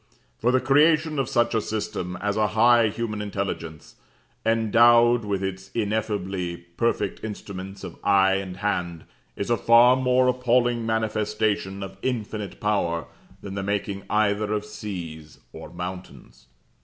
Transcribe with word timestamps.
For 0.39 0.51
the 0.51 0.59
creation 0.59 1.19
of 1.19 1.29
such 1.29 1.53
a 1.53 1.61
system 1.61 2.15
as 2.19 2.35
a 2.35 2.47
high 2.57 2.87
human 2.87 3.21
intelligence, 3.21 3.97
endowed 4.43 5.23
with 5.23 5.43
its 5.43 5.69
ineffably 5.75 6.57
perfect 6.57 7.23
instruments 7.23 7.83
of 7.83 7.99
eye 8.03 8.33
and 8.37 8.57
hand, 8.57 9.03
is 9.35 9.51
a 9.51 9.57
far 9.57 9.95
more 9.95 10.27
appalling 10.27 10.87
manifestation 10.87 11.83
of 11.83 11.97
Infinite 12.01 12.59
Power, 12.59 13.05
than 13.43 13.53
the 13.53 13.61
making 13.61 14.01
either 14.09 14.51
of 14.51 14.65
seas 14.65 15.37
or 15.53 15.69
mountains. 15.71 16.47